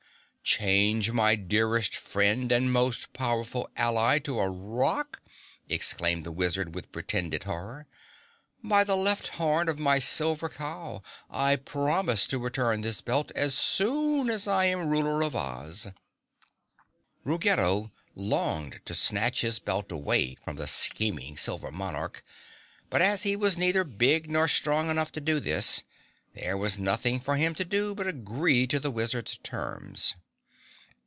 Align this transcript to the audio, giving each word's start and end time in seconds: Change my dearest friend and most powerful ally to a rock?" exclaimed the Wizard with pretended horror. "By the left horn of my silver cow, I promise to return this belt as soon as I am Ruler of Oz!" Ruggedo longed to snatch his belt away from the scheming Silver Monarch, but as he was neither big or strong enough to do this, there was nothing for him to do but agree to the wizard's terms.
Change 0.43 1.11
my 1.11 1.35
dearest 1.35 1.95
friend 1.95 2.51
and 2.51 2.73
most 2.73 3.13
powerful 3.13 3.69
ally 3.77 4.19
to 4.19 4.39
a 4.39 4.49
rock?" 4.49 5.21
exclaimed 5.69 6.25
the 6.25 6.31
Wizard 6.31 6.75
with 6.75 6.91
pretended 6.91 7.45
horror. 7.45 7.87
"By 8.61 8.83
the 8.83 8.97
left 8.97 9.29
horn 9.29 9.69
of 9.69 9.79
my 9.79 9.97
silver 9.99 10.49
cow, 10.49 11.03
I 11.29 11.55
promise 11.55 12.27
to 12.27 12.39
return 12.39 12.81
this 12.81 12.99
belt 12.99 13.31
as 13.33 13.55
soon 13.55 14.29
as 14.29 14.45
I 14.45 14.65
am 14.65 14.89
Ruler 14.89 15.21
of 15.21 15.37
Oz!" 15.37 15.87
Ruggedo 17.23 17.93
longed 18.13 18.81
to 18.83 18.93
snatch 18.93 19.41
his 19.41 19.57
belt 19.59 19.89
away 19.89 20.35
from 20.43 20.57
the 20.57 20.67
scheming 20.67 21.37
Silver 21.37 21.71
Monarch, 21.71 22.25
but 22.89 23.01
as 23.01 23.23
he 23.23 23.37
was 23.37 23.57
neither 23.57 23.85
big 23.85 24.35
or 24.35 24.49
strong 24.49 24.89
enough 24.89 25.13
to 25.13 25.21
do 25.21 25.39
this, 25.39 25.83
there 26.33 26.57
was 26.57 26.77
nothing 26.77 27.21
for 27.21 27.37
him 27.37 27.55
to 27.55 27.63
do 27.63 27.95
but 27.95 28.07
agree 28.07 28.67
to 28.67 28.81
the 28.81 28.91
wizard's 28.91 29.37
terms. 29.43 30.15